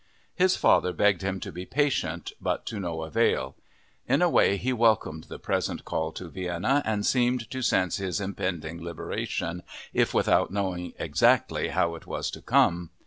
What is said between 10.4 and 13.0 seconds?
knowing exactly how it was to come.